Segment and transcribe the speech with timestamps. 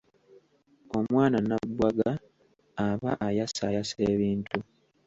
[0.97, 2.09] Omwana Nabbwaaga
[2.87, 4.57] aba ayasaayasa ebintu.